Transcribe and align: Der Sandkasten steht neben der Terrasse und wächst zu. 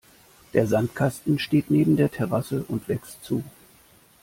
Der 0.55 0.65
Sandkasten 0.65 1.37
steht 1.37 1.69
neben 1.69 1.95
der 1.95 2.09
Terrasse 2.09 2.65
und 2.67 2.87
wächst 2.87 3.23
zu. 3.23 3.43